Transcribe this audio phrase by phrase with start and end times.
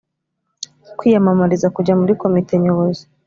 [0.97, 3.03] kwiyamamariza kujya muri Komite Nyobozi